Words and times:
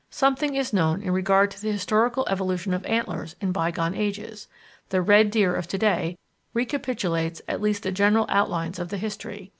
Something 0.09 0.55
is 0.55 0.73
known 0.73 1.03
in 1.03 1.11
regard 1.11 1.51
to 1.51 1.61
the 1.61 1.71
historical 1.71 2.25
evolution 2.27 2.73
of 2.73 2.83
antlers 2.87 3.35
in 3.39 3.51
bygone 3.51 3.93
ages; 3.93 4.47
the 4.89 4.99
Red 4.99 5.29
Deer 5.29 5.53
of 5.53 5.67
to 5.67 5.77
day 5.77 6.17
recapitulates 6.55 7.39
at 7.47 7.61
least 7.61 7.83
the 7.83 7.91
general 7.91 8.25
outlines 8.27 8.79
of 8.79 8.89
the 8.89 8.97
history. 8.97 9.49